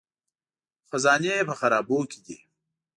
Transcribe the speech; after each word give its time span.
خزانې 0.89 1.35
په 1.47 1.53
خرابو 1.59 1.97
کې 2.11 2.19
دي 2.25 2.37